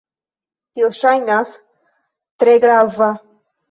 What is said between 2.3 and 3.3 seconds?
tre grava